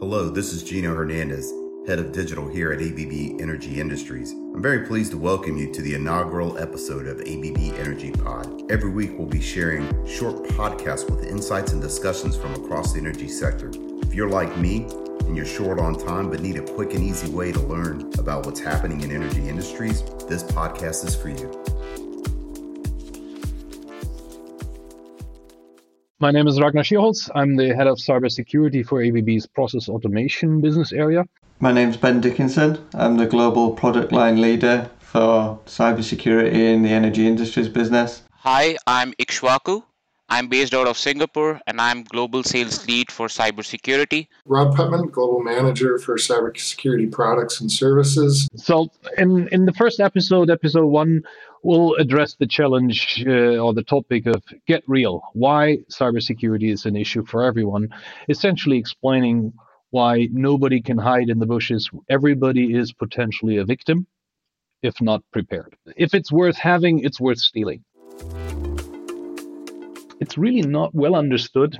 [0.00, 1.52] Hello, this is Gino Hernandez,
[1.88, 4.30] head of digital here at ABB Energy Industries.
[4.30, 8.70] I'm very pleased to welcome you to the inaugural episode of ABB Energy Pod.
[8.70, 13.26] Every week, we'll be sharing short podcasts with insights and discussions from across the energy
[13.26, 13.72] sector.
[14.02, 14.86] If you're like me
[15.22, 18.46] and you're short on time but need a quick and easy way to learn about
[18.46, 21.50] what's happening in energy industries, this podcast is for you.
[26.20, 27.30] My name is Ragnar Schierholz.
[27.32, 31.22] I'm the head of cybersecurity for ABB's process automation business area.
[31.60, 32.84] My name's Ben Dickinson.
[32.94, 38.22] I'm the global product line leader for cybersecurity in the energy industries business.
[38.32, 39.84] Hi, I'm Ikshwaku.
[40.28, 44.28] I'm based out of Singapore and I'm global sales lead for cybersecurity.
[44.44, 48.48] Rob Putman, global manager for cybersecurity products and services.
[48.56, 51.22] So, in in the first episode, episode one,
[51.62, 55.22] we'll address the challenge uh, or the topic of get real.
[55.32, 57.88] Why cybersecurity is an issue for everyone.
[58.28, 59.54] Essentially, explaining
[59.90, 61.88] why nobody can hide in the bushes.
[62.10, 64.06] Everybody is potentially a victim
[64.82, 65.74] if not prepared.
[65.96, 67.82] If it's worth having, it's worth stealing
[70.20, 71.78] it's really not well understood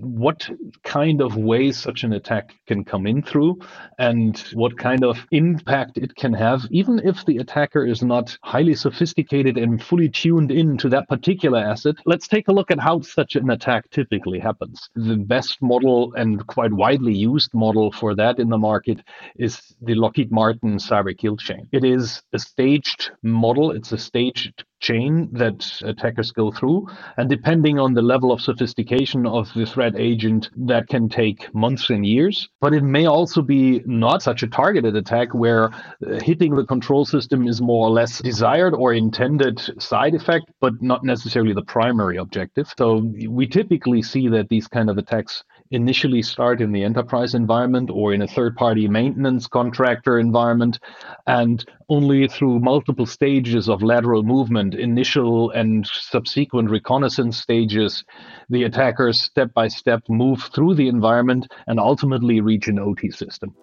[0.00, 0.48] what
[0.84, 3.58] kind of ways such an attack can come in through
[3.98, 8.74] and what kind of impact it can have, even if the attacker is not highly
[8.74, 11.96] sophisticated and fully tuned in to that particular asset.
[12.06, 14.88] Let's take a look at how such an attack typically happens.
[14.94, 19.00] The best model and quite widely used model for that in the market
[19.36, 21.68] is the Lockheed Martin cyber kill chain.
[21.72, 26.86] It is a staged model, it's a staged chain that attackers go through.
[27.16, 31.90] And depending on the level of sophistication of the threat agent, that can take months
[31.90, 32.48] and years.
[32.60, 37.04] But it may also be not such a targeted attack where uh, hitting the control
[37.04, 42.16] system is more or less desired or intended side effect, but not necessarily the primary
[42.16, 42.72] objective.
[42.76, 47.90] So we typically see that these kind of attacks initially start in the enterprise environment
[47.92, 50.78] or in a third party maintenance contractor environment,
[51.26, 58.04] and only through multiple stages of lateral movement, initial and subsequent reconnaissance stages,
[58.48, 63.54] the attackers step by step move through the environment and ultimately reach an OT system.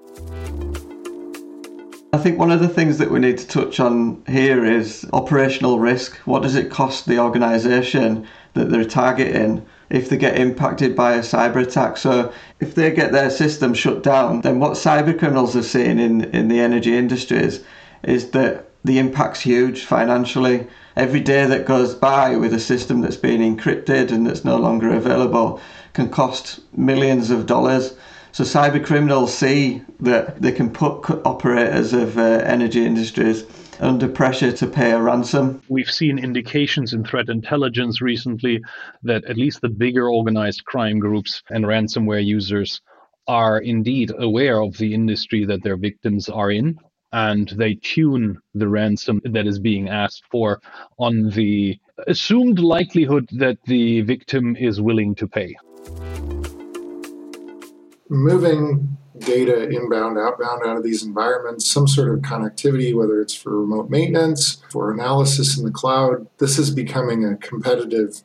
[2.13, 5.79] I think one of the things that we need to touch on here is operational
[5.79, 6.15] risk.
[6.19, 11.19] What does it cost the organisation that they're targeting if they get impacted by a
[11.19, 11.97] cyber attack.
[11.97, 16.25] So if they get their system shut down, then what cyber criminals are seeing in,
[16.25, 17.63] in the energy industries
[18.03, 20.67] is that the impact's huge financially.
[20.95, 24.91] Every day that goes by with a system that's been encrypted and that's no longer
[24.91, 25.59] available
[25.93, 27.95] can cost millions of dollars.
[28.31, 33.43] So cyber criminals see that they can put operators of uh, energy industries
[33.79, 35.61] under pressure to pay a ransom.
[35.69, 38.61] We've seen indications in threat intelligence recently
[39.03, 42.81] that at least the bigger organized crime groups and ransomware users
[43.27, 46.77] are indeed aware of the industry that their victims are in
[47.11, 50.59] and they tune the ransom that is being asked for
[50.99, 55.55] on the assumed likelihood that the victim is willing to pay.
[58.09, 63.61] Moving data inbound, outbound out of these environments, some sort of connectivity, whether it's for
[63.61, 66.27] remote maintenance, for analysis in the cloud.
[66.37, 68.21] This is becoming a competitive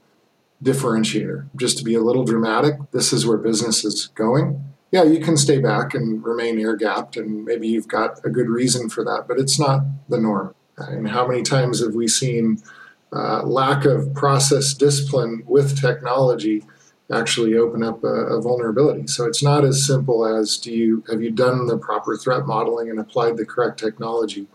[0.63, 1.49] differentiator.
[1.57, 4.65] Just to be a little dramatic, this is where business is going.
[4.93, 8.49] Yeah, you can stay back and remain air gapped, and maybe you've got a good
[8.49, 10.55] reason for that, but it's not the norm.
[10.77, 12.63] And how many times have we seen
[13.13, 16.65] uh, lack of process discipline with technology?
[17.13, 19.07] Actually open up a, a, vulnerability.
[19.07, 22.89] So it's not as simple as do you have you done the proper threat modeling
[22.89, 24.47] and applied the correct technology.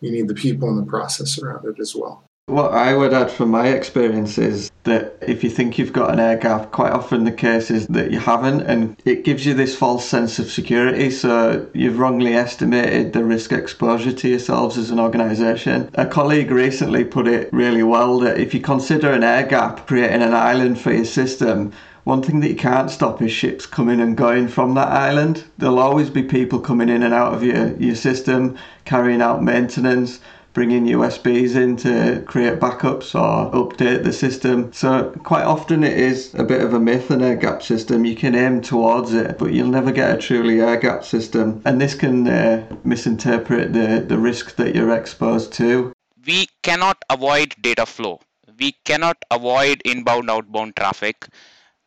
[0.00, 2.25] You need the people and the process around it as well.
[2.48, 6.20] What I would add from my experience is that if you think you've got an
[6.20, 9.74] air gap, quite often the case is that you haven't, and it gives you this
[9.74, 11.10] false sense of security.
[11.10, 15.90] So you've wrongly estimated the risk exposure to yourselves as an organisation.
[15.94, 20.22] A colleague recently put it really well that if you consider an air gap creating
[20.22, 21.72] an island for your system,
[22.04, 25.42] one thing that you can't stop is ships coming and going from that island.
[25.58, 30.20] There'll always be people coming in and out of your, your system, carrying out maintenance
[30.56, 34.72] bringing USBs in to create backups or update the system.
[34.72, 38.06] So quite often it is a bit of a myth an air gap system.
[38.06, 41.60] You can aim towards it, but you'll never get a truly air gap system.
[41.66, 45.92] And this can uh, misinterpret the, the risk that you're exposed to.
[46.26, 48.20] We cannot avoid data flow.
[48.58, 51.28] We cannot avoid inbound outbound traffic.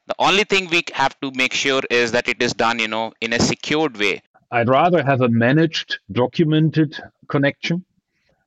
[0.06, 3.14] The only thing we have to make sure is that it is done, you know,
[3.20, 4.22] in a secured way.
[4.52, 6.96] I'd rather have a managed, documented
[7.28, 7.84] connection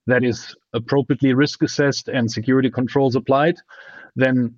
[0.07, 3.57] that is appropriately risk assessed and security controls applied,
[4.17, 4.55] then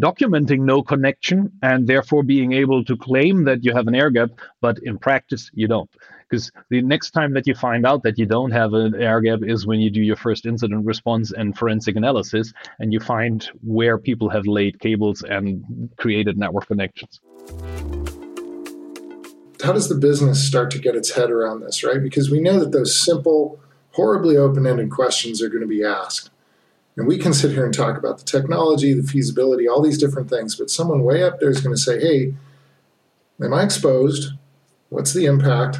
[0.00, 4.30] documenting no connection and therefore being able to claim that you have an air gap,
[4.60, 5.90] but in practice you don't.
[6.28, 9.40] Because the next time that you find out that you don't have an air gap
[9.42, 13.96] is when you do your first incident response and forensic analysis and you find where
[13.96, 17.20] people have laid cables and created network connections.
[19.62, 22.02] How does the business start to get its head around this, right?
[22.02, 23.58] Because we know that those simple,
[23.96, 26.30] horribly open ended questions are going to be asked.
[26.96, 30.30] And we can sit here and talk about the technology, the feasibility, all these different
[30.30, 32.34] things, but someone way up there is going to say, hey,
[33.42, 34.32] am I exposed?
[34.90, 35.78] What's the impact?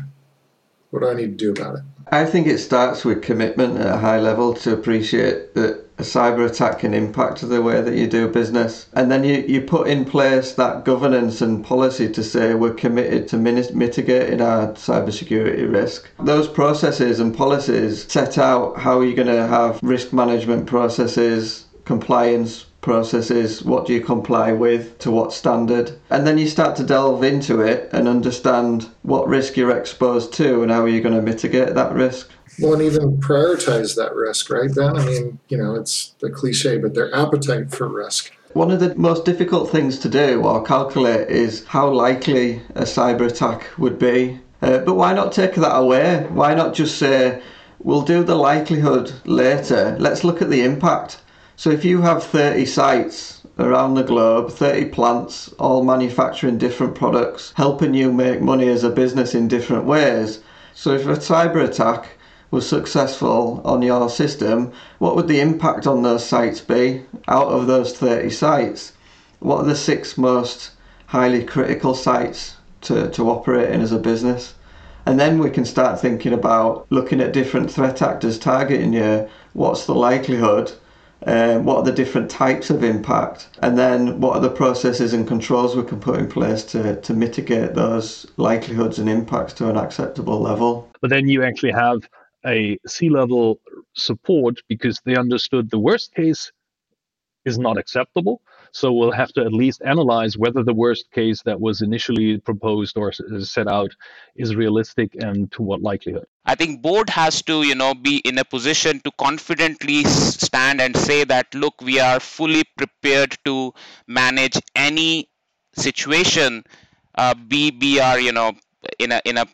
[0.90, 1.82] What do I need to do about it?
[2.12, 6.48] I think it starts with commitment at a high level to appreciate that a cyber
[6.48, 8.86] attack can impact the way that you do business.
[8.92, 13.26] And then you, you put in place that governance and policy to say we're committed
[13.28, 16.08] to mitigating our cybersecurity risk.
[16.20, 22.66] Those processes and policies set out how you're going to have risk management processes, compliance
[22.86, 25.90] processes, what do you comply with, to what standard.
[26.08, 30.62] And then you start to delve into it and understand what risk you're exposed to
[30.62, 32.30] and how are you going to mitigate that risk.
[32.60, 34.96] Well, and even prioritize that risk, right, Ben?
[34.96, 38.32] I mean, you know, it's the cliche, but their appetite for risk.
[38.52, 43.26] One of the most difficult things to do or calculate is how likely a cyber
[43.26, 44.38] attack would be.
[44.62, 46.24] Uh, but why not take that away?
[46.30, 47.42] Why not just say,
[47.80, 51.18] we'll do the likelihood later, let's look at the impact.
[51.58, 57.54] So if you have 30 sites around the globe, 30 plants, all manufacturing different products,
[57.56, 60.40] helping you make money as a business in different ways.
[60.74, 62.08] So if a cyber attack
[62.50, 67.66] was successful on your system, what would the impact on those sites be out of
[67.66, 68.92] those 30 sites?
[69.38, 70.72] What are the six most
[71.06, 74.52] highly critical sites to, to operate in as a business?
[75.06, 79.26] And then we can start thinking about looking at different threat actors targeting you.
[79.54, 80.72] What's the likelihood?
[81.26, 83.48] Um, what are the different types of impact?
[83.60, 87.14] And then what are the processes and controls we can put in place to, to
[87.14, 90.88] mitigate those likelihoods and impacts to an acceptable level?
[91.00, 92.08] But then you actually have
[92.46, 93.58] a C-level
[93.94, 96.52] support because they understood the worst case
[97.44, 98.40] is not acceptable.
[98.76, 102.98] So we'll have to at least analyze whether the worst case that was initially proposed
[102.98, 103.90] or set out
[104.34, 106.26] is realistic and to what likelihood.
[106.44, 110.94] I think board has to, you know, be in a position to confidently stand and
[110.94, 113.72] say that, look, we are fully prepared to
[114.08, 115.30] manage any
[115.72, 116.62] situation.
[117.14, 117.72] Uh, be
[118.20, 118.52] you know,
[118.98, 119.46] in a in a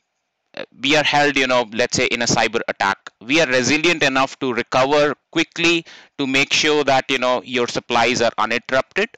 [0.83, 2.99] we are held you know let's say in a cyber attack.
[3.21, 5.85] We are resilient enough to recover quickly
[6.19, 9.11] to make sure that you know your supplies are uninterrupted.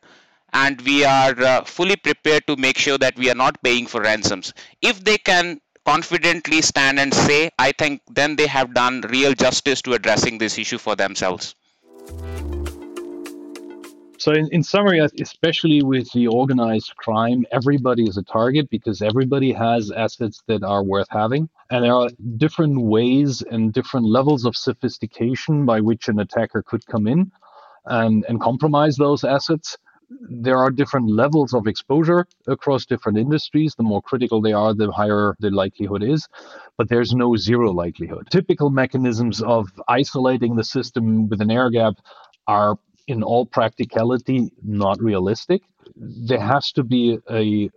[0.53, 4.01] And we are uh, fully prepared to make sure that we are not paying for
[4.01, 4.55] ransoms.
[4.81, 9.83] If they can confidently stand and say i think then they have done real justice
[9.83, 11.55] to addressing this issue for themselves
[14.25, 19.03] so, in, in summary, uh, especially with the organized crime, everybody is a target because
[19.03, 21.51] everybody has assets that are worth having.
[21.71, 26.87] And there are different ways and different levels of sophistication by which an attacker could
[26.87, 27.31] come in
[27.85, 29.77] and, and compromise those assets.
[30.09, 33.75] There are different levels of exposure across different industries.
[33.75, 36.27] The more critical they are, the higher the likelihood is.
[36.79, 38.29] But there's no zero likelihood.
[38.31, 41.97] Typical mechanisms of isolating the system with an air gap
[42.47, 45.63] are in all practicality not realistic.
[45.97, 47.71] There has to be a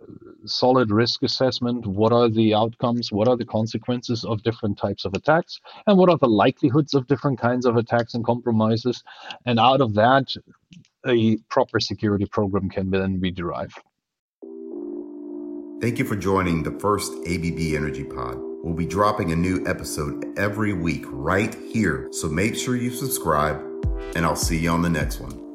[0.46, 1.86] solid risk assessment.
[1.86, 3.12] What are the outcomes?
[3.12, 5.60] What are the consequences of different types of attacks?
[5.86, 9.04] And what are the likelihoods of different kinds of attacks and compromises?
[9.44, 10.34] And out of that,
[11.06, 13.78] a proper security program can then be derived.
[15.80, 18.38] Thank you for joining the first ABB Energy Pod.
[18.64, 23.67] We'll be dropping a new episode every week right here, so make sure you subscribe
[24.16, 25.47] and I'll see you on the next one.